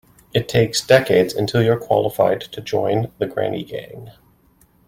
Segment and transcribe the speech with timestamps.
[0.33, 4.09] It takes decades until you're qualified to join the granny gang.